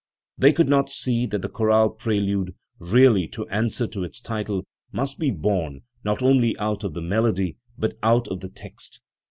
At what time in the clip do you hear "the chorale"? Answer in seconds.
1.43-1.91